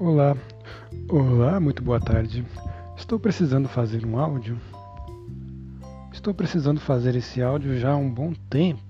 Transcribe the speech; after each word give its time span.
Olá, 0.00 0.34
olá, 1.10 1.60
muito 1.60 1.82
boa 1.82 2.00
tarde. 2.00 2.42
Estou 2.96 3.20
precisando 3.20 3.68
fazer 3.68 4.06
um 4.06 4.18
áudio. 4.18 4.58
Estou 6.10 6.32
precisando 6.32 6.80
fazer 6.80 7.14
esse 7.16 7.42
áudio 7.42 7.78
já 7.78 7.90
há 7.90 7.96
um 7.96 8.08
bom 8.08 8.32
tempo. 8.48 8.80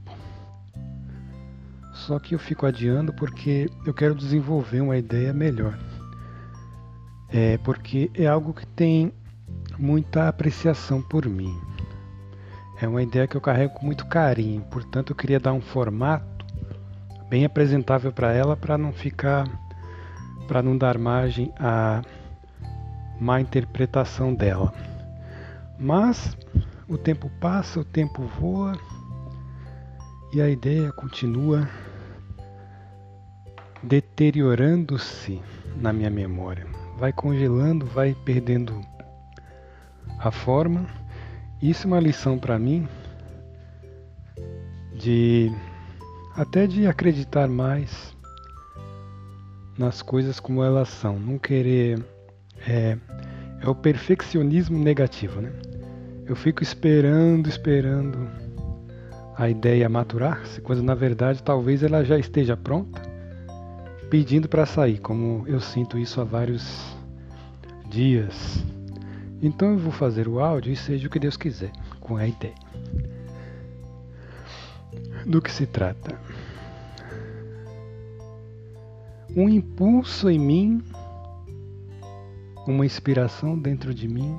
Só 1.93 2.17
que 2.21 2.37
eu 2.37 2.39
fico 2.39 2.65
adiando 2.65 3.13
porque 3.13 3.69
eu 3.85 3.93
quero 3.93 4.15
desenvolver 4.15 4.83
uma 4.83 4.97
ideia 4.97 5.33
melhor. 5.33 5.77
É 7.29 7.59
porque 7.59 8.09
é 8.15 8.29
algo 8.29 8.55
que 8.55 8.65
tem 8.65 9.13
muita 9.77 10.29
apreciação 10.29 11.03
por 11.03 11.27
mim. 11.27 11.61
É 12.81 12.87
uma 12.87 13.03
ideia 13.03 13.27
que 13.27 13.37
eu 13.37 13.41
carrego 13.41 13.75
com 13.75 13.85
muito 13.85 14.07
carinho, 14.07 14.63
portanto 14.71 15.11
eu 15.11 15.17
queria 15.17 15.41
dar 15.41 15.55
um 15.55 15.61
formato 15.61 16.47
bem 17.29 17.45
apresentável 17.45 18.13
para 18.13 18.33
ela 18.33 18.57
para 18.57 18.79
não 18.79 18.93
ficar 18.93 19.45
para 20.51 20.65
não 20.65 20.77
dar 20.77 20.99
margem 20.99 21.53
à 21.61 22.03
má 23.21 23.41
interpretação 23.41 24.35
dela. 24.35 24.75
Mas 25.79 26.37
o 26.89 26.99
tempo 26.99 27.31
passa, 27.41 27.79
o 27.79 27.85
tempo 27.85 28.23
voa 28.41 28.77
e 30.33 30.43
a 30.43 30.51
ideia 30.51 30.91
continua 30.91 31.69
deteriorando-se 33.81 35.41
na 35.77 35.93
minha 35.93 36.11
memória. 36.11 36.67
Vai 36.99 37.13
congelando, 37.13 37.87
vai 37.87 38.13
perdendo 38.25 38.81
a 40.19 40.33
forma. 40.33 40.85
Isso 41.63 41.87
é 41.87 41.87
uma 41.87 42.01
lição 42.01 42.37
para 42.37 42.59
mim 42.59 42.89
de 44.97 45.49
até 46.35 46.67
de 46.67 46.89
acreditar 46.89 47.47
mais 47.47 48.19
nas 49.81 50.03
coisas 50.03 50.39
como 50.39 50.63
elas 50.63 50.91
são, 50.91 51.19
não 51.19 51.39
querer 51.39 52.05
é, 52.69 52.99
é 53.63 53.67
o 53.67 53.75
perfeccionismo 53.75 54.79
negativo, 54.79 55.41
né? 55.41 55.51
Eu 56.27 56.37
fico 56.37 56.63
esperando, 56.63 57.49
esperando 57.49 58.29
a 59.35 59.49
ideia 59.49 59.89
maturar-se, 59.89 60.61
quando 60.61 60.83
na 60.83 60.95
verdade 60.95 61.43
talvez 61.43 61.83
ela 61.83 62.05
já 62.05 62.19
esteja 62.19 62.59
pronta, 62.59 63.01
pedindo 64.11 64.51
para 64.51 64.67
sair, 64.67 64.99
como 64.99 65.45
eu 65.49 65.59
sinto 65.61 65.97
isso 65.97 66.21
há 66.21 66.25
vários 66.25 66.95
dias. 67.89 68.63
Então 69.41 69.71
eu 69.71 69.79
vou 69.79 69.93
fazer 69.93 70.29
o 70.29 70.41
áudio 70.41 70.75
e 70.75 70.77
seja 70.77 71.07
o 71.07 71.11
que 71.11 71.19
Deus 71.19 71.39
quiser 71.39 71.73
com 72.01 72.19
a 72.19 72.27
ideia. 72.27 72.55
Do 75.25 75.41
que 75.41 75.51
se 75.51 75.67
trata? 75.67 76.19
Um 79.37 79.49
impulso 79.49 80.29
em 80.29 80.39
mim, 80.39 80.83
uma 82.67 82.85
inspiração 82.85 83.59
dentro 83.59 83.95
de 83.95 84.09
mim 84.09 84.39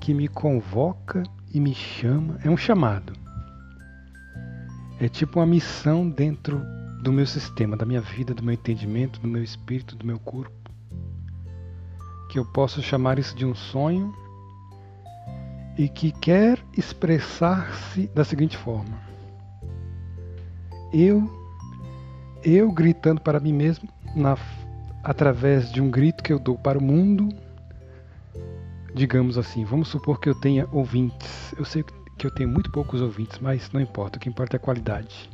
que 0.00 0.12
me 0.12 0.28
convoca 0.28 1.22
e 1.52 1.60
me 1.60 1.74
chama. 1.74 2.38
É 2.44 2.50
um 2.50 2.56
chamado. 2.56 3.12
É 5.00 5.08
tipo 5.08 5.38
uma 5.38 5.46
missão 5.46 6.08
dentro 6.08 6.60
do 7.02 7.12
meu 7.12 7.26
sistema, 7.26 7.76
da 7.76 7.84
minha 7.84 8.00
vida, 8.00 8.34
do 8.34 8.42
meu 8.42 8.54
entendimento, 8.54 9.20
do 9.20 9.28
meu 9.28 9.42
espírito, 9.42 9.96
do 9.96 10.06
meu 10.06 10.18
corpo. 10.18 10.52
Que 12.30 12.38
eu 12.38 12.44
posso 12.44 12.82
chamar 12.82 13.18
isso 13.18 13.36
de 13.36 13.44
um 13.44 13.54
sonho 13.54 14.12
e 15.78 15.88
que 15.88 16.10
quer 16.10 16.58
expressar-se 16.76 18.08
da 18.08 18.24
seguinte 18.24 18.56
forma: 18.56 18.98
Eu 20.92 21.45
eu 22.46 22.70
gritando 22.70 23.20
para 23.20 23.40
mim 23.40 23.52
mesmo, 23.52 23.88
na, 24.14 24.38
através 25.02 25.72
de 25.72 25.82
um 25.82 25.90
grito 25.90 26.22
que 26.22 26.32
eu 26.32 26.38
dou 26.38 26.56
para 26.56 26.78
o 26.78 26.82
mundo, 26.82 27.28
digamos 28.94 29.36
assim, 29.36 29.64
vamos 29.64 29.88
supor 29.88 30.20
que 30.20 30.28
eu 30.28 30.34
tenha 30.34 30.68
ouvintes. 30.70 31.52
Eu 31.58 31.64
sei 31.64 31.84
que 32.16 32.24
eu 32.24 32.30
tenho 32.30 32.48
muito 32.48 32.70
poucos 32.70 33.02
ouvintes, 33.02 33.40
mas 33.40 33.70
não 33.72 33.80
importa, 33.80 34.16
o 34.16 34.20
que 34.20 34.28
importa 34.28 34.56
é 34.56 34.58
a 34.58 34.60
qualidade. 34.60 35.28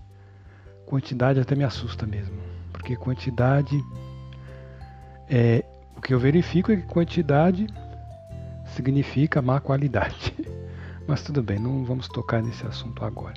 Quantidade 0.87 1.39
até 1.39 1.55
me 1.55 1.65
assusta 1.65 2.07
mesmo, 2.07 2.37
porque 2.73 2.97
quantidade 2.97 3.79
é 5.29 5.65
o 5.95 6.01
que 6.01 6.15
eu 6.15 6.19
verifico 6.19 6.73
é 6.73 6.77
que 6.77 6.83
quantidade 6.83 7.67
significa 8.75 9.43
má 9.43 9.61
qualidade. 9.61 10.35
Mas 11.07 11.23
tudo 11.23 11.43
bem, 11.43 11.59
não 11.59 11.85
vamos 11.85 12.09
tocar 12.09 12.43
nesse 12.43 12.67
assunto 12.67 13.05
agora. 13.05 13.35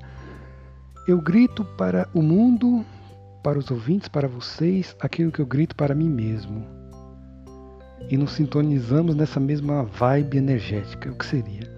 Eu 1.07 1.19
grito 1.19 1.65
para 1.77 2.07
o 2.13 2.21
mundo 2.21 2.85
para 3.45 3.59
os 3.59 3.69
ouvintes, 3.69 4.07
para 4.07 4.27
vocês, 4.27 4.95
aquilo 4.99 5.31
que 5.31 5.39
eu 5.39 5.45
grito 5.45 5.75
para 5.75 5.93
mim 5.93 6.09
mesmo. 6.09 6.65
E 8.09 8.17
nos 8.17 8.31
sintonizamos 8.31 9.13
nessa 9.13 9.39
mesma 9.39 9.83
vibe 9.83 10.39
energética. 10.39 11.11
O 11.11 11.15
que 11.15 11.27
seria? 11.27 11.71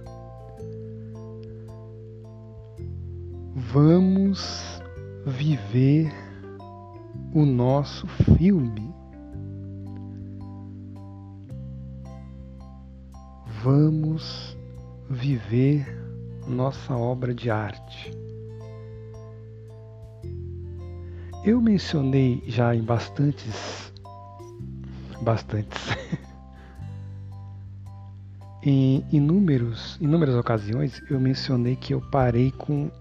Vamos 3.54 4.82
viver 5.26 6.10
o 7.34 7.46
nosso 7.46 8.08
filme. 8.38 8.90
Vamos 13.62 14.58
viver 15.10 15.86
nossa 16.48 16.96
obra 16.96 17.34
de 17.34 17.52
arte. 17.52 18.27
Eu 21.48 21.62
mencionei 21.62 22.44
já 22.46 22.76
em 22.76 22.84
bastantes, 22.84 23.94
bastantes, 25.22 25.82
em 28.62 29.06
inúmeros, 29.14 29.98
inúmeras 30.02 30.36
ocasiões 30.36 31.02
eu 31.10 31.18
mencionei 31.22 31.78
que 31.78 31.94
eu 31.94 32.02
parei 32.12 32.52
com 32.52 32.92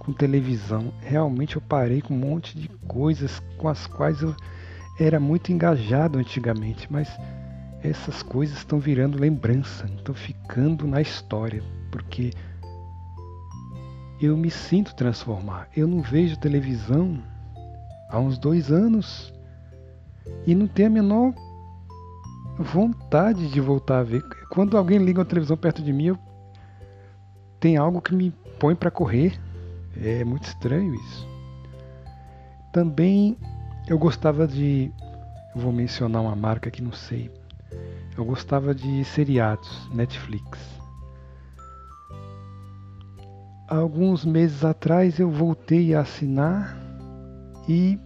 com 0.00 0.12
televisão. 0.12 0.92
Realmente 1.00 1.56
eu 1.56 1.62
parei 1.62 2.02
com 2.02 2.12
um 2.12 2.18
monte 2.18 2.58
de 2.58 2.68
coisas 2.86 3.40
com 3.56 3.66
as 3.66 3.86
quais 3.86 4.20
eu 4.20 4.36
era 4.98 5.18
muito 5.18 5.50
engajado 5.50 6.18
antigamente, 6.18 6.86
mas 6.92 7.08
essas 7.82 8.22
coisas 8.22 8.58
estão 8.58 8.78
virando 8.78 9.18
lembrança, 9.18 9.86
estão 9.96 10.14
ficando 10.14 10.86
na 10.86 11.00
história, 11.00 11.62
porque 11.90 12.34
eu 14.20 14.36
me 14.36 14.50
sinto 14.50 14.94
transformar. 14.94 15.68
Eu 15.74 15.86
não 15.86 16.02
vejo 16.02 16.38
televisão 16.38 17.22
há 18.08 18.18
uns 18.18 18.38
dois 18.38 18.70
anos 18.70 19.32
e 20.46 20.54
não 20.54 20.66
tenho 20.66 20.88
a 20.88 20.92
menor 20.92 21.34
vontade 22.58 23.48
de 23.48 23.60
voltar 23.60 24.00
a 24.00 24.02
ver. 24.02 24.22
Quando 24.50 24.76
alguém 24.76 24.98
liga 24.98 25.22
a 25.22 25.24
televisão 25.24 25.56
perto 25.56 25.82
de 25.82 25.92
mim, 25.92 26.06
eu... 26.06 26.18
tem 27.58 27.76
algo 27.76 28.02
que 28.02 28.14
me 28.14 28.30
põe 28.58 28.74
para 28.74 28.90
correr. 28.90 29.40
É 29.96 30.22
muito 30.24 30.44
estranho 30.44 30.94
isso. 30.94 31.28
Também 32.72 33.36
eu 33.88 33.98
gostava 33.98 34.46
de. 34.46 34.92
Eu 35.54 35.62
vou 35.62 35.72
mencionar 35.72 36.22
uma 36.22 36.36
marca 36.36 36.70
que 36.70 36.82
não 36.82 36.92
sei. 36.92 37.30
Eu 38.16 38.24
gostava 38.24 38.74
de 38.74 39.04
seriados, 39.04 39.88
Netflix 39.92 40.79
alguns 43.70 44.24
meses 44.24 44.64
atrás 44.64 45.20
eu 45.20 45.30
voltei 45.30 45.94
a 45.94 46.00
assinar 46.00 46.76
e 47.68 47.96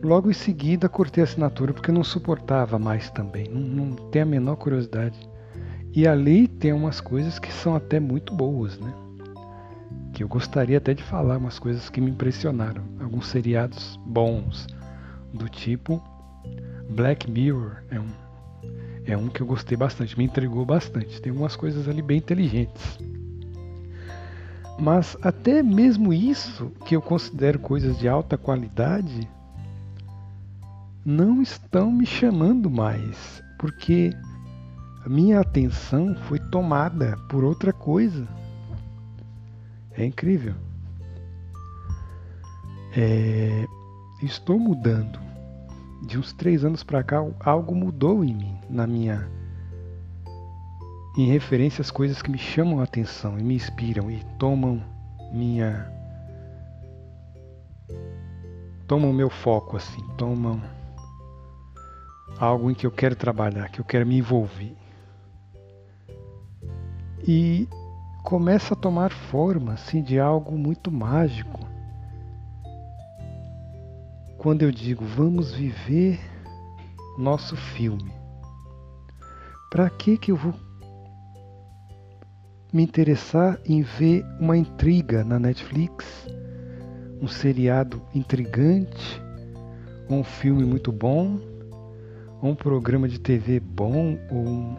logo 0.00 0.30
em 0.30 0.34
seguida 0.34 0.88
cortei 0.88 1.22
a 1.22 1.24
assinatura 1.24 1.74
porque 1.74 1.90
não 1.90 2.04
suportava 2.04 2.78
mais 2.78 3.10
também, 3.10 3.48
não, 3.48 3.60
não 3.60 3.96
tem 4.10 4.22
a 4.22 4.26
menor 4.26 4.56
curiosidade. 4.56 5.18
E 5.92 6.06
ali 6.06 6.46
tem 6.46 6.72
umas 6.72 7.00
coisas 7.00 7.38
que 7.38 7.52
são 7.52 7.74
até 7.74 7.98
muito 7.98 8.32
boas, 8.34 8.78
né? 8.78 8.92
Que 10.12 10.22
eu 10.22 10.28
gostaria 10.28 10.78
até 10.78 10.94
de 10.94 11.02
falar 11.02 11.38
umas 11.38 11.58
coisas 11.58 11.90
que 11.90 12.00
me 12.00 12.10
impressionaram, 12.10 12.84
alguns 13.00 13.26
seriados 13.26 13.98
bons, 14.06 14.66
do 15.32 15.48
tipo 15.48 16.02
Black 16.90 17.28
Mirror 17.28 17.82
é 17.90 17.98
um 17.98 18.26
é 19.04 19.16
um 19.16 19.28
que 19.28 19.40
eu 19.40 19.46
gostei 19.46 19.76
bastante, 19.76 20.18
me 20.18 20.24
intrigou 20.24 20.64
bastante. 20.64 21.22
Tem 21.22 21.30
umas 21.30 21.54
coisas 21.54 21.88
ali 21.88 22.02
bem 22.02 22.18
inteligentes. 22.18 22.98
Mas 24.78 25.16
até 25.22 25.62
mesmo 25.62 26.12
isso, 26.12 26.70
que 26.84 26.94
eu 26.94 27.00
considero 27.00 27.58
coisas 27.58 27.98
de 27.98 28.08
alta 28.08 28.36
qualidade, 28.36 29.28
não 31.04 31.40
estão 31.40 31.90
me 31.90 32.04
chamando 32.04 32.68
mais, 32.68 33.42
porque 33.58 34.10
a 35.04 35.08
minha 35.08 35.40
atenção 35.40 36.14
foi 36.28 36.38
tomada 36.38 37.16
por 37.28 37.42
outra 37.42 37.72
coisa. 37.72 38.28
É 39.92 40.04
incrível. 40.04 40.54
É, 42.94 43.64
estou 44.22 44.58
mudando. 44.58 45.18
De 46.06 46.18
uns 46.18 46.32
três 46.34 46.64
anos 46.64 46.82
para 46.82 47.02
cá, 47.02 47.24
algo 47.40 47.74
mudou 47.74 48.22
em 48.22 48.34
mim, 48.34 48.58
na 48.68 48.86
minha 48.86 49.26
em 51.16 51.26
referência 51.26 51.80
às 51.80 51.90
coisas 51.90 52.20
que 52.20 52.30
me 52.30 52.38
chamam 52.38 52.80
a 52.80 52.84
atenção 52.84 53.38
e 53.38 53.42
me 53.42 53.54
inspiram 53.54 54.10
e 54.10 54.22
tomam 54.38 54.82
minha 55.32 55.90
tomam 58.86 59.12
meu 59.12 59.28
foco, 59.28 59.76
assim, 59.76 60.02
tomam 60.16 60.62
algo 62.38 62.70
em 62.70 62.74
que 62.74 62.86
eu 62.86 62.90
quero 62.90 63.16
trabalhar, 63.16 63.68
que 63.70 63.80
eu 63.80 63.84
quero 63.84 64.06
me 64.06 64.18
envolver. 64.18 64.76
E 67.26 67.68
começa 68.22 68.74
a 68.74 68.76
tomar 68.76 69.10
forma, 69.10 69.72
assim, 69.72 70.02
de 70.02 70.20
algo 70.20 70.56
muito 70.56 70.90
mágico. 70.92 71.60
Quando 74.38 74.62
eu 74.62 74.70
digo, 74.70 75.04
vamos 75.04 75.52
viver 75.52 76.20
nosso 77.18 77.56
filme. 77.56 78.12
Para 79.70 79.90
que 79.90 80.16
que 80.16 80.30
eu 80.30 80.36
vou 80.36 80.54
me 82.72 82.82
interessar 82.82 83.58
em 83.64 83.82
ver 83.82 84.24
uma 84.40 84.56
intriga 84.56 85.24
na 85.24 85.38
Netflix, 85.38 86.26
um 87.20 87.28
seriado 87.28 88.02
intrigante, 88.14 89.22
um 90.08 90.22
filme 90.22 90.64
muito 90.64 90.92
bom, 90.92 91.38
um 92.42 92.54
programa 92.54 93.08
de 93.08 93.18
TV 93.18 93.60
bom, 93.60 94.18
ou 94.30 94.46
um 94.46 94.76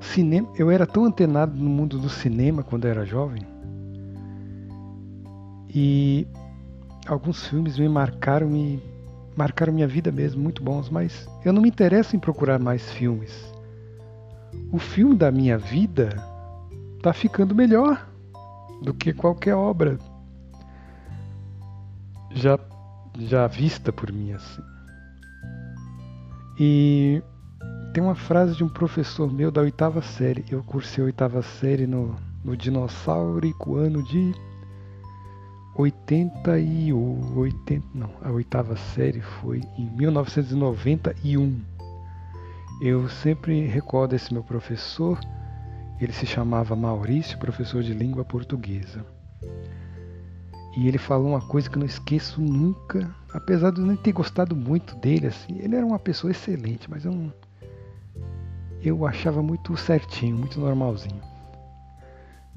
cinema. 0.00 0.48
Eu 0.56 0.70
era 0.70 0.86
tão 0.86 1.04
antenado 1.04 1.56
no 1.56 1.68
mundo 1.68 1.98
do 1.98 2.08
cinema 2.08 2.62
quando 2.62 2.86
era 2.86 3.04
jovem. 3.04 3.42
E 5.74 6.26
alguns 7.06 7.46
filmes 7.46 7.78
me 7.78 7.88
marcaram 7.88 8.54
e 8.54 8.80
marcaram 9.34 9.72
minha 9.72 9.88
vida 9.88 10.12
mesmo, 10.12 10.42
muito 10.42 10.62
bons, 10.62 10.90
mas 10.90 11.26
eu 11.44 11.52
não 11.52 11.62
me 11.62 11.68
interesso 11.68 12.14
em 12.14 12.18
procurar 12.18 12.58
mais 12.58 12.92
filmes. 12.92 13.52
O 14.70 14.78
filme 14.78 15.14
da 15.14 15.30
minha 15.30 15.56
vida 15.56 16.31
está 17.02 17.12
ficando 17.12 17.52
melhor 17.52 18.08
do 18.80 18.94
que 18.94 19.12
qualquer 19.12 19.56
obra 19.56 19.98
já, 22.30 22.56
já 23.18 23.48
vista 23.48 23.92
por 23.92 24.12
mim 24.12 24.30
assim. 24.30 24.62
E 26.60 27.20
tem 27.92 28.04
uma 28.04 28.14
frase 28.14 28.54
de 28.54 28.62
um 28.62 28.68
professor 28.68 29.32
meu 29.32 29.50
da 29.50 29.62
oitava 29.62 30.00
série. 30.00 30.44
Eu 30.48 30.62
cursei 30.62 31.02
a 31.02 31.06
oitava 31.06 31.42
série 31.42 31.88
no, 31.88 32.14
no 32.44 32.56
dinossaurico 32.56 33.74
ano 33.74 34.00
de 34.04 34.32
80 35.76 36.56
e 36.60 36.92
80, 36.92 37.84
não, 37.92 38.10
a 38.22 38.30
oitava 38.30 38.76
série 38.76 39.20
foi 39.20 39.60
em 39.76 39.90
1991. 39.96 41.60
Eu 42.80 43.08
sempre 43.08 43.66
recordo 43.66 44.14
esse 44.14 44.32
meu 44.32 44.44
professor 44.44 45.18
ele 46.00 46.12
se 46.12 46.26
chamava 46.26 46.74
Maurício, 46.74 47.38
professor 47.38 47.82
de 47.82 47.94
língua 47.94 48.24
portuguesa. 48.24 49.04
E 50.76 50.88
ele 50.88 50.98
falou 50.98 51.28
uma 51.28 51.40
coisa 51.40 51.68
que 51.68 51.76
eu 51.76 51.80
não 51.80 51.86
esqueço 51.86 52.40
nunca, 52.40 53.14
apesar 53.32 53.70
de 53.70 53.80
eu 53.80 53.86
nem 53.86 53.96
ter 53.96 54.12
gostado 54.12 54.56
muito 54.56 54.96
dele, 54.96 55.26
assim. 55.26 55.58
Ele 55.58 55.76
era 55.76 55.84
uma 55.84 55.98
pessoa 55.98 56.30
excelente, 56.30 56.90
mas 56.90 57.04
eu 57.04 57.12
não, 57.12 57.32
eu 58.82 59.06
achava 59.06 59.40
muito 59.42 59.76
certinho, 59.76 60.36
muito 60.36 60.58
normalzinho. 60.58 61.20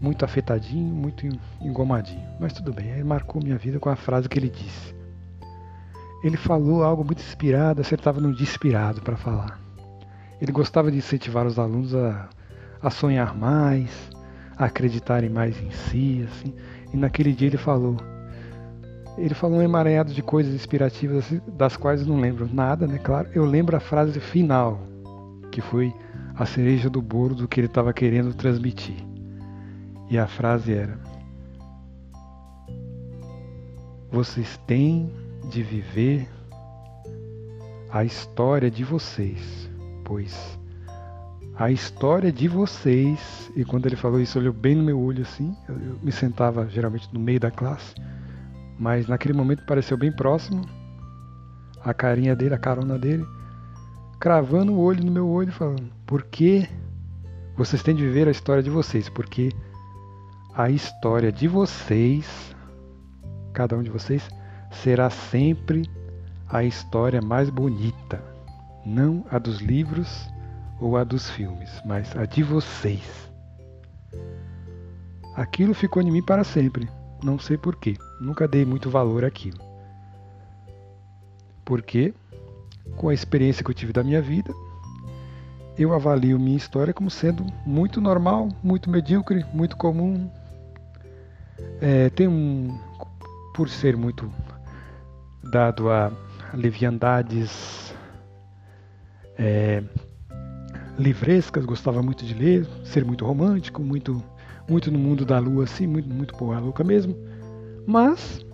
Muito 0.01 0.25
afetadinho, 0.25 0.93
muito 0.93 1.27
engomadinho. 1.61 2.27
Mas 2.39 2.51
tudo 2.51 2.73
bem, 2.73 2.89
ele 2.89 3.03
marcou 3.03 3.41
minha 3.41 3.57
vida 3.57 3.79
com 3.79 3.89
a 3.89 3.95
frase 3.95 4.27
que 4.27 4.39
ele 4.39 4.49
disse. 4.49 4.95
Ele 6.23 6.35
falou 6.35 6.83
algo 6.83 7.03
muito 7.05 7.21
inspirado, 7.21 7.81
acertava 7.81 8.19
num 8.19 8.31
dia 8.31 8.43
inspirado 8.43 9.01
para 9.01 9.15
falar. 9.15 9.59
Ele 10.41 10.51
gostava 10.51 10.89
de 10.91 10.97
incentivar 10.97 11.45
os 11.45 11.59
alunos 11.59 11.93
a 11.93 12.27
a 12.85 12.91
sonhar 12.91 13.35
mais, 13.35 13.89
a 14.55 14.65
acreditarem 14.65 15.29
mais 15.29 15.59
em 15.59 15.71
si, 15.71 16.23
assim. 16.29 16.53
E 16.93 16.97
naquele 16.97 17.33
dia 17.33 17.47
ele 17.47 17.57
falou, 17.57 17.97
ele 19.17 19.33
falou 19.33 19.57
um 19.57 19.61
emaranhado 19.63 20.13
de 20.13 20.21
coisas 20.21 20.53
inspirativas 20.53 21.33
das 21.47 21.75
quais 21.75 22.01
eu 22.01 22.07
não 22.07 22.19
lembro 22.19 22.47
nada, 22.53 22.85
né? 22.85 22.99
Claro, 22.99 23.27
eu 23.33 23.43
lembro 23.43 23.75
a 23.75 23.79
frase 23.79 24.19
final, 24.19 24.79
que 25.51 25.61
foi 25.61 25.91
a 26.35 26.45
cereja 26.45 26.87
do 26.87 27.01
bolo 27.01 27.33
do 27.33 27.47
que 27.47 27.59
ele 27.59 27.67
estava 27.67 27.91
querendo 27.91 28.35
transmitir. 28.35 29.03
E 30.07 30.19
a 30.19 30.27
frase 30.27 30.71
era: 30.71 30.99
Vocês 34.11 34.59
têm 34.67 35.11
de 35.49 35.63
viver 35.63 36.29
a 37.89 38.03
história 38.03 38.69
de 38.69 38.83
vocês, 38.83 39.67
pois 40.03 40.59
a 41.57 41.71
história 41.71 42.31
de 42.31 42.47
vocês. 42.47 43.51
E 43.55 43.63
quando 43.63 43.85
ele 43.85 43.95
falou 43.95 44.19
isso, 44.19 44.37
olhou 44.37 44.53
bem 44.53 44.75
no 44.75 44.83
meu 44.83 44.99
olho 44.99 45.23
assim. 45.23 45.55
Eu, 45.67 45.75
eu, 45.75 45.99
me 46.01 46.11
sentava 46.11 46.67
geralmente 46.69 47.11
no 47.13 47.19
meio 47.19 47.39
da 47.39 47.49
classe, 47.49 47.95
mas 48.77 49.07
naquele 49.07 49.33
momento 49.33 49.65
pareceu 49.65 49.97
bem 49.97 50.11
próximo. 50.11 50.65
A 51.83 51.93
carinha 51.93 52.35
dele, 52.35 52.55
a 52.55 52.59
carona 52.59 52.97
dele, 52.97 53.25
cravando 54.19 54.73
o 54.73 54.79
olho 54.79 55.03
no 55.03 55.11
meu 55.11 55.27
olho, 55.27 55.51
falando: 55.51 55.89
Por 56.05 56.23
que 56.23 56.67
vocês 57.55 57.81
têm 57.81 57.95
de 57.95 58.03
viver 58.03 58.27
a 58.27 58.31
história 58.31 58.61
de 58.61 58.69
vocês? 58.69 59.07
Porque 59.07 59.51
a 60.53 60.69
história 60.69 61.31
de 61.31 61.47
vocês, 61.47 62.55
cada 63.53 63.77
um 63.77 63.83
de 63.83 63.89
vocês, 63.89 64.27
será 64.71 65.09
sempre 65.09 65.89
a 66.49 66.63
história 66.63 67.21
mais 67.21 67.49
bonita, 67.49 68.21
não 68.85 69.25
a 69.29 69.37
dos 69.37 69.59
livros 69.61 70.27
ou 70.80 70.98
a 70.98 71.04
dos 71.04 71.30
filmes, 71.30 71.69
mas 71.86 72.16
a 72.16 72.25
de 72.25 72.44
vocês. 72.44 73.25
Aquilo 75.36 75.74
ficou 75.74 76.01
em 76.01 76.12
mim 76.12 76.24
para 76.24 76.44
sempre. 76.44 76.88
Não 77.24 77.38
sei 77.38 77.57
porquê. 77.57 77.95
Nunca 78.22 78.48
dei 78.48 78.66
muito 78.66 78.89
valor 78.89 79.25
àquilo. 79.25 79.60
Porque, 81.66 82.13
com 82.95 83.10
a 83.10 83.13
experiência 83.13 83.63
que 83.63 83.69
eu 83.69 83.75
tive 83.75 83.92
da 83.92 84.04
minha 84.04 84.22
vida, 84.22 84.54
eu 85.77 85.94
avalio 85.94 86.39
minha 86.39 86.56
história 86.56 86.94
como 86.94 87.10
sendo 87.10 87.45
muito 87.66 88.00
normal, 88.00 88.50
muito 88.63 88.89
medíocre, 88.89 89.44
muito 89.54 89.75
comum. 89.75 90.30
É, 91.81 92.10
tem 92.10 92.27
um. 92.27 92.80
Por 93.54 93.69
ser 93.69 93.95
muito 93.95 94.31
dado 95.44 95.89
a 95.89 96.12
leviandades, 96.54 97.94
é, 99.38 99.81
livrescas, 100.97 101.65
gostava 101.65 102.01
muito 102.01 102.25
de 102.25 102.33
ler, 102.33 102.65
ser 102.83 103.03
muito 103.06 103.25
romântico, 103.25 103.83
muito 103.83 104.24
muito 104.68 104.89
no 104.89 104.97
mundo 104.97 105.25
da 105.25 105.38
lua 105.38 105.65
assim, 105.65 105.86
muito 105.86 106.09
muito 106.09 106.34
porra 106.36 106.60
louca 106.60 106.84
mesmo. 106.84 107.15
Mas 107.86 108.46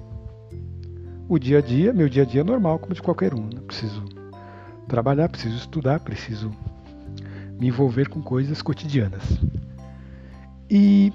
o 1.30 1.40
dia 1.40 1.60
a 1.60 1.62
dia, 1.62 1.94
meu 1.94 2.10
dia 2.10 2.24
a 2.24 2.26
dia 2.26 2.42
é 2.42 2.44
normal 2.44 2.80
como 2.80 2.94
de 2.94 3.02
qualquer 3.02 3.34
um, 3.34 3.44
né? 3.44 3.62
preciso 3.66 4.04
trabalhar, 4.88 5.30
preciso 5.30 5.56
estudar, 5.56 6.00
preciso 6.02 6.52
me 7.58 7.68
envolver 7.68 8.10
com 8.10 8.22
coisas 8.22 8.62
cotidianas. 8.62 9.24
E 10.70 11.14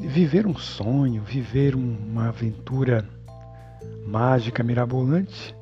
viver 0.00 0.46
um 0.46 0.56
sonho, 0.56 1.22
viver 1.22 1.74
uma 1.74 2.28
aventura 2.28 3.08
mágica, 4.06 4.62
mirabolante, 4.62 5.54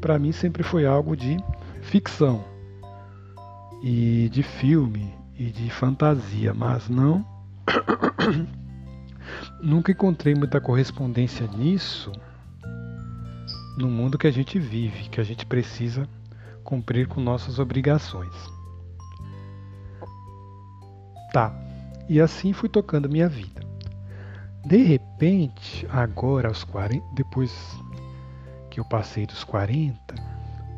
para 0.00 0.18
mim 0.18 0.32
sempre 0.32 0.62
foi 0.62 0.86
algo 0.86 1.16
de 1.16 1.36
ficção 1.82 2.49
e 3.82 4.28
de 4.30 4.42
filme 4.42 5.14
e 5.38 5.46
de 5.46 5.70
fantasia, 5.70 6.52
mas 6.52 6.88
não. 6.88 7.24
Nunca 9.62 9.92
encontrei 9.92 10.34
muita 10.34 10.60
correspondência 10.60 11.46
nisso 11.46 12.12
no 13.76 13.88
mundo 13.88 14.18
que 14.18 14.26
a 14.26 14.30
gente 14.30 14.58
vive, 14.58 15.08
que 15.08 15.20
a 15.20 15.24
gente 15.24 15.46
precisa 15.46 16.08
cumprir 16.62 17.06
com 17.08 17.20
nossas 17.20 17.58
obrigações. 17.58 18.34
Tá, 21.32 21.54
e 22.08 22.20
assim 22.20 22.52
fui 22.52 22.68
tocando 22.68 23.08
minha 23.08 23.28
vida. 23.28 23.60
De 24.66 24.76
repente, 24.82 25.86
agora 25.90 26.48
aos 26.48 26.64
40, 26.64 27.02
depois 27.14 27.50
que 28.68 28.78
eu 28.78 28.84
passei 28.84 29.26
dos 29.26 29.42
40, 29.44 30.14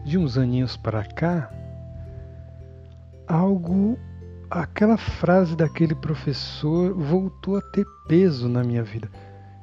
de 0.04 0.18
uns 0.18 0.38
aninhos 0.38 0.76
para 0.76 1.04
cá, 1.04 1.50
algo, 3.32 3.98
aquela 4.50 4.98
frase 4.98 5.56
daquele 5.56 5.94
professor 5.94 6.92
voltou 6.92 7.56
a 7.56 7.62
ter 7.62 7.86
peso 8.06 8.46
na 8.46 8.62
minha 8.62 8.82
vida. 8.82 9.10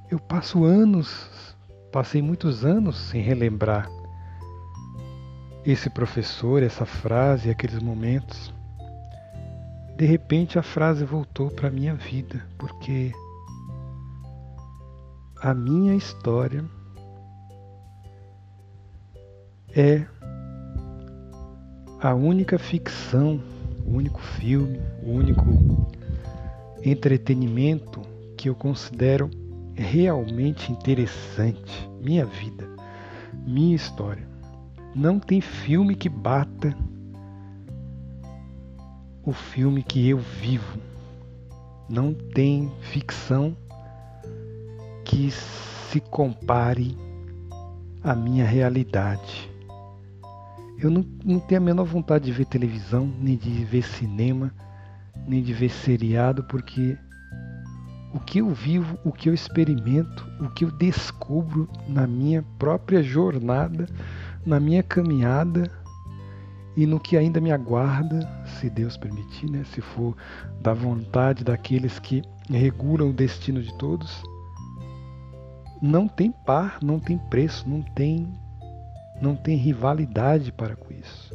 Eu 0.09 0.19
passo 0.19 0.63
anos, 0.63 1.55
passei 1.91 2.19
muitos 2.19 2.65
anos 2.65 2.97
sem 2.97 3.21
relembrar 3.21 3.87
esse 5.63 5.87
professor, 5.87 6.63
essa 6.63 6.83
frase, 6.83 7.51
aqueles 7.51 7.79
momentos. 7.79 8.51
De 9.95 10.05
repente 10.05 10.57
a 10.57 10.63
frase 10.63 11.05
voltou 11.05 11.51
para 11.51 11.67
a 11.67 11.71
minha 11.71 11.93
vida, 11.93 12.43
porque 12.57 13.11
a 15.41 15.53
minha 15.53 15.93
história 15.93 16.65
é 19.75 20.07
a 22.01 22.15
única 22.15 22.57
ficção, 22.57 23.41
o 23.89 23.97
único 23.97 24.21
filme, 24.21 24.79
o 25.01 25.11
único 25.11 25.89
entretenimento 26.83 28.01
que 28.37 28.47
eu 28.47 28.55
considero 28.55 29.29
realmente 29.75 30.71
interessante. 30.71 31.89
Minha 31.99 32.25
vida. 32.25 32.69
minha 33.45 33.75
história. 33.75 34.27
Não 34.95 35.19
tem 35.19 35.41
filme 35.41 35.95
que 35.95 36.09
bata 36.09 36.75
o 39.23 39.33
filme 39.33 39.81
que 39.83 40.07
eu 40.07 40.17
vivo. 40.17 40.79
Não 41.89 42.13
tem 42.13 42.71
ficção 42.81 43.55
que 45.03 45.31
se 45.31 45.99
compare 45.99 46.95
à 48.03 48.13
minha 48.13 48.45
realidade. 48.45 49.49
Eu 50.81 50.89
não, 50.89 51.05
não 51.25 51.39
tenho 51.39 51.59
a 51.59 51.63
menor 51.63 51.83
vontade 51.83 52.25
de 52.25 52.31
ver 52.31 52.45
televisão, 52.45 53.11
nem 53.19 53.35
de 53.35 53.65
ver 53.65 53.83
cinema, 53.83 54.53
nem 55.27 55.43
de 55.43 55.53
ver 55.53 55.69
seriado, 55.69 56.43
porque 56.45 56.97
o 58.13 58.19
que 58.19 58.39
eu 58.39 58.49
vivo, 58.49 58.97
o 59.03 59.11
que 59.11 59.27
eu 59.27 59.33
experimento, 59.33 60.25
o 60.39 60.49
que 60.49 60.63
eu 60.63 60.71
descubro 60.71 61.67
na 61.87 62.07
minha 62.07 62.43
própria 62.57 63.03
jornada, 63.03 63.87
na 64.45 64.57
minha 64.59 64.81
caminhada 64.81 65.69
e 66.77 66.85
no 66.85 66.97
que 66.97 67.17
ainda 67.17 67.41
me 67.41 67.51
aguarda, 67.51 68.19
se 68.45 68.69
Deus 68.69 68.95
permitir, 68.95 69.51
né? 69.51 69.65
se 69.65 69.81
for 69.81 70.15
da 70.61 70.73
vontade 70.73 71.43
daqueles 71.43 71.99
que 71.99 72.21
regulam 72.49 73.09
o 73.09 73.13
destino 73.13 73.61
de 73.61 73.77
todos, 73.77 74.23
não 75.81 76.07
tem 76.07 76.31
par, 76.31 76.79
não 76.81 76.99
tem 76.99 77.17
preço, 77.29 77.67
não 77.67 77.81
tem 77.81 78.31
não 79.21 79.35
tem 79.35 79.55
rivalidade 79.55 80.51
para 80.51 80.75
com 80.75 80.93
isso. 80.93 81.33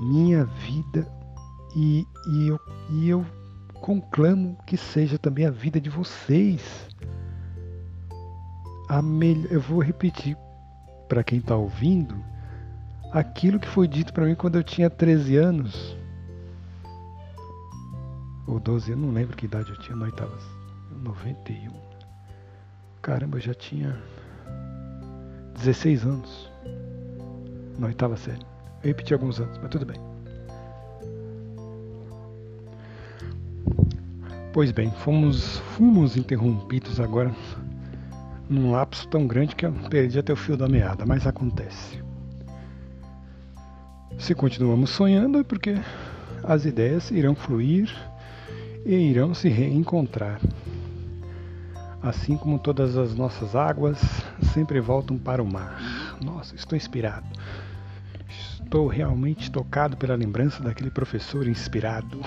Minha 0.00 0.44
vida 0.44 1.06
e, 1.74 2.06
e, 2.28 2.48
eu, 2.48 2.60
e 2.90 3.08
eu 3.08 3.26
conclamo 3.80 4.56
que 4.66 4.76
seja 4.76 5.18
também 5.18 5.46
a 5.46 5.50
vida 5.50 5.80
de 5.80 5.90
vocês. 5.90 6.88
A 8.88 9.02
melhor, 9.02 9.52
eu 9.52 9.60
vou 9.60 9.80
repetir 9.80 10.36
para 11.08 11.22
quem 11.22 11.38
está 11.38 11.56
ouvindo 11.56 12.16
aquilo 13.12 13.58
que 13.58 13.68
foi 13.68 13.88
dito 13.88 14.12
para 14.12 14.24
mim 14.24 14.34
quando 14.34 14.56
eu 14.56 14.64
tinha 14.64 14.90
13 14.90 15.36
anos. 15.36 15.96
Ou 18.46 18.60
12, 18.60 18.92
eu 18.92 18.96
não 18.96 19.10
lembro 19.10 19.36
que 19.36 19.46
idade 19.46 19.70
eu 19.70 19.78
tinha, 19.78 19.96
na 19.96 20.04
oitava. 20.04 20.38
91. 21.02 21.72
Caramba, 23.02 23.38
eu 23.38 23.40
já 23.40 23.54
tinha 23.54 24.00
16 25.56 26.04
anos. 26.04 26.50
Na 27.78 27.88
oitava 27.88 28.16
série. 28.16 28.44
Eu 28.82 28.88
repeti 28.88 29.12
alguns 29.12 29.40
anos, 29.40 29.58
mas 29.58 29.70
tudo 29.70 29.86
bem. 29.86 29.96
Pois 34.52 34.72
bem, 34.72 34.90
fomos, 34.90 35.58
fomos 35.76 36.16
interrompidos 36.16 36.98
agora 36.98 37.34
num 38.48 38.70
lapso 38.70 39.06
tão 39.08 39.26
grande 39.26 39.54
que 39.54 39.66
eu 39.66 39.72
perdi 39.90 40.18
até 40.18 40.32
o 40.32 40.36
fio 40.36 40.56
da 40.56 40.68
meada, 40.68 41.04
mas 41.04 41.26
acontece. 41.26 42.02
Se 44.18 44.34
continuamos 44.34 44.90
sonhando 44.90 45.40
é 45.40 45.44
porque 45.44 45.74
as 46.42 46.64
ideias 46.64 47.10
irão 47.10 47.34
fluir 47.34 47.94
e 48.84 48.94
irão 48.94 49.34
se 49.34 49.48
reencontrar. 49.48 50.40
Assim 52.06 52.36
como 52.36 52.56
todas 52.56 52.96
as 52.96 53.16
nossas 53.16 53.56
águas 53.56 53.98
sempre 54.54 54.78
voltam 54.78 55.18
para 55.18 55.42
o 55.42 55.52
mar. 55.52 55.76
Nossa, 56.22 56.54
estou 56.54 56.76
inspirado. 56.76 57.26
Estou 58.28 58.86
realmente 58.86 59.50
tocado 59.50 59.96
pela 59.96 60.14
lembrança 60.14 60.62
daquele 60.62 60.88
professor 60.88 61.48
inspirado. 61.48 62.20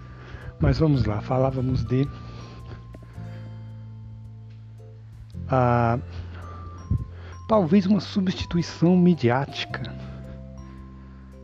Mas 0.58 0.78
vamos 0.78 1.04
lá, 1.04 1.20
falávamos 1.20 1.84
de 1.84 2.08
a 5.46 5.98
talvez 7.46 7.84
uma 7.84 8.00
substituição 8.00 8.96
midiática. 8.96 9.94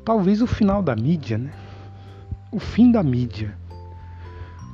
Talvez 0.07 0.41
o 0.41 0.47
final 0.47 0.83
da 0.83 0.97
mídia, 0.97 1.37
né? 1.37 1.53
O 2.51 2.59
fim 2.59 2.91
da 2.91 3.03
mídia. 3.03 3.55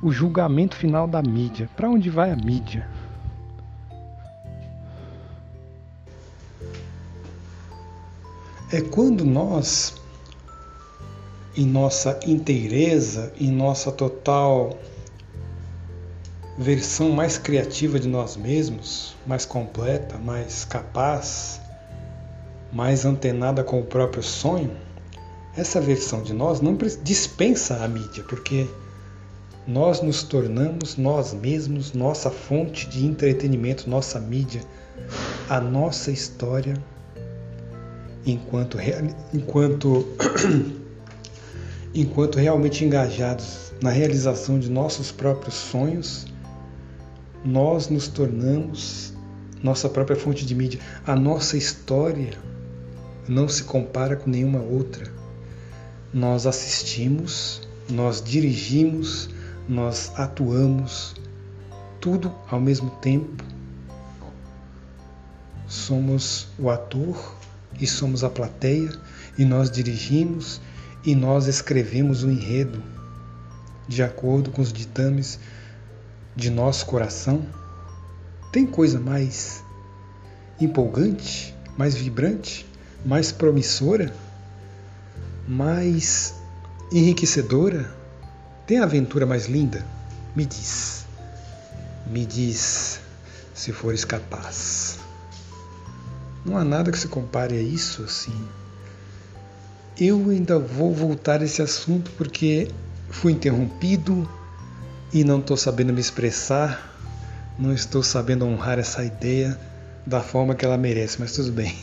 O 0.01 0.13
julgamento 0.13 0.77
final 0.77 1.09
da 1.09 1.21
mídia. 1.21 1.69
Para 1.75 1.89
onde 1.89 2.09
vai 2.09 2.31
a 2.31 2.37
mídia? 2.37 3.00
É 8.73 8.79
quando 8.79 9.25
nós 9.25 9.95
em 11.57 11.65
nossa 11.65 12.17
inteireza, 12.25 13.33
em 13.37 13.51
nossa 13.51 13.91
total 13.91 14.79
versão 16.57 17.09
mais 17.11 17.37
criativa 17.37 17.99
de 17.99 18.07
nós 18.07 18.37
mesmos, 18.37 19.13
mais 19.27 19.43
completa, 19.43 20.17
mais 20.17 20.63
capaz, 20.63 21.59
mais 22.71 23.03
antenada 23.03 23.61
com 23.61 23.81
o 23.81 23.85
próprio 23.85 24.23
sonho, 24.23 24.71
essa 25.57 25.81
versão 25.81 26.23
de 26.23 26.33
nós 26.33 26.61
não 26.61 26.77
dispensa 27.03 27.83
a 27.83 27.87
mídia, 27.89 28.23
porque 28.23 28.65
nós 29.67 30.01
nos 30.01 30.23
tornamos 30.23 30.95
nós 30.95 31.33
mesmos 31.33 31.91
nossa 31.91 32.31
fonte 32.31 32.87
de 32.87 33.05
entretenimento, 33.05 33.89
nossa 33.89 34.17
mídia, 34.17 34.61
a 35.49 35.59
nossa 35.59 36.09
história 36.09 36.81
enquanto 38.25 38.77
enquanto 39.33 40.05
enquanto 41.93 42.37
realmente 42.37 42.85
engajados 42.85 43.73
na 43.81 43.89
realização 43.89 44.59
de 44.59 44.69
nossos 44.69 45.11
próprios 45.11 45.55
sonhos, 45.55 46.27
nós 47.43 47.89
nos 47.89 48.07
tornamos 48.07 49.13
nossa 49.63 49.89
própria 49.89 50.15
fonte 50.15 50.45
de 50.45 50.53
mídia. 50.55 50.79
A 51.05 51.15
nossa 51.15 51.57
história 51.57 52.37
não 53.27 53.47
se 53.47 53.63
compara 53.63 54.15
com 54.15 54.29
nenhuma 54.29 54.59
outra. 54.59 55.11
Nós 56.13 56.45
assistimos, 56.45 57.67
nós 57.89 58.21
dirigimos, 58.21 59.29
nós 59.67 60.11
atuamos, 60.15 61.15
tudo 61.99 62.33
ao 62.49 62.59
mesmo 62.59 62.89
tempo. 63.01 63.43
Somos 65.67 66.47
o 66.59 66.69
ator 66.69 67.40
e 67.79 67.87
somos 67.87 68.23
a 68.23 68.29
plateia, 68.29 68.91
e 69.37 69.45
nós 69.45 69.71
dirigimos 69.71 70.61
e 71.03 71.15
nós 71.15 71.47
escrevemos 71.47 72.23
o 72.23 72.29
enredo 72.29 72.81
de 73.87 74.03
acordo 74.03 74.51
com 74.51 74.61
os 74.61 74.71
ditames 74.71 75.39
de 76.35 76.49
nosso 76.49 76.85
coração? 76.85 77.45
Tem 78.51 78.65
coisa 78.65 78.99
mais 78.99 79.63
empolgante, 80.59 81.55
mais 81.77 81.95
vibrante, 81.95 82.65
mais 83.05 83.31
promissora, 83.31 84.13
mais 85.47 86.35
enriquecedora? 86.91 87.91
Tem 88.67 88.79
aventura 88.79 89.25
mais 89.25 89.47
linda? 89.47 89.85
Me 90.35 90.45
diz. 90.45 91.05
Me 92.07 92.25
diz 92.25 92.99
se 93.53 93.71
fores 93.71 94.05
capaz. 94.05 95.00
Não 96.43 96.57
há 96.57 96.63
nada 96.63 96.91
que 96.91 96.97
se 96.97 97.07
compare 97.07 97.55
a 97.55 97.61
isso 97.61 98.03
assim. 98.03 98.47
Eu 99.97 100.29
ainda 100.29 100.57
vou 100.57 100.93
voltar 100.93 101.41
a 101.41 101.45
esse 101.45 101.61
assunto 101.61 102.09
porque 102.17 102.69
fui 103.09 103.33
interrompido 103.33 104.27
e 105.13 105.23
não 105.23 105.39
estou 105.39 105.57
sabendo 105.57 105.93
me 105.93 105.99
expressar, 105.99 106.97
não 107.59 107.73
estou 107.73 108.01
sabendo 108.01 108.45
honrar 108.45 108.79
essa 108.79 109.03
ideia 109.03 109.59
da 110.05 110.21
forma 110.21 110.55
que 110.55 110.65
ela 110.65 110.77
merece, 110.77 111.17
mas 111.19 111.33
tudo 111.33 111.51
bem. 111.51 111.77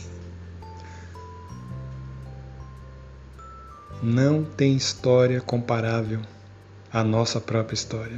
Não 4.01 4.43
tem 4.43 4.75
história 4.75 5.41
comparável 5.41 6.21
à 6.91 7.03
nossa 7.03 7.39
própria 7.39 7.75
história. 7.75 8.17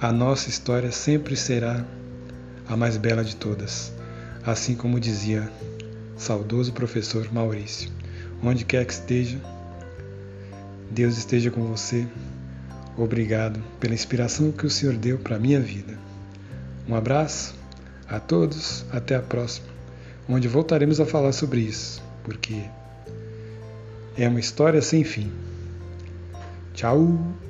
A 0.00 0.10
nossa 0.10 0.48
história 0.48 0.90
sempre 0.90 1.36
será 1.36 1.84
a 2.66 2.76
mais 2.76 2.96
bela 2.96 3.22
de 3.22 3.36
todas, 3.36 3.92
assim 4.44 4.74
como 4.74 5.00
dizia 5.00 5.50
saudoso 6.16 6.72
professor 6.72 7.32
Maurício 7.32 8.00
onde 8.42 8.64
quer 8.64 8.84
que 8.84 8.92
esteja. 8.92 9.38
Deus 10.90 11.16
esteja 11.16 11.50
com 11.50 11.64
você. 11.64 12.06
Obrigado 12.96 13.62
pela 13.78 13.94
inspiração 13.94 14.50
que 14.50 14.66
o 14.66 14.70
Senhor 14.70 14.96
deu 14.96 15.18
para 15.18 15.36
a 15.36 15.38
minha 15.38 15.60
vida. 15.60 15.98
Um 16.88 16.94
abraço 16.94 17.54
a 18.08 18.18
todos, 18.18 18.84
até 18.90 19.14
a 19.14 19.22
próxima, 19.22 19.68
onde 20.28 20.48
voltaremos 20.48 21.00
a 21.00 21.06
falar 21.06 21.32
sobre 21.32 21.60
isso, 21.60 22.02
porque 22.24 22.64
é 24.16 24.28
uma 24.28 24.40
história 24.40 24.82
sem 24.82 25.04
fim. 25.04 25.30
Tchau! 26.74 27.49